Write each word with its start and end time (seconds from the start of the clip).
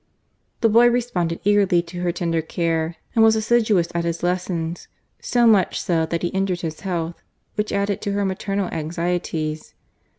The 0.61 0.67
boy 0.67 0.87
responded 0.89 1.39
eagerly 1.43 1.83
to 1.83 1.99
her 2.01 2.11
tender 2.11 2.41
care, 2.41 2.95
and 3.13 3.23
was 3.23 3.35
assiduous 3.35 3.89
at 3.93 4.03
his 4.03 4.23
lessons, 4.23 4.87
so 5.19 5.45
much 5.45 5.79
so 5.79 6.07
that 6.07 6.23
he 6.23 6.29
injured 6.29 6.61
his 6.61 6.79
health, 6.79 7.21
which 7.53 7.71
added 7.71 8.01
to 8.01 8.13
her 8.13 8.25
maternal 8.25 8.67
anxieties. 8.71 9.75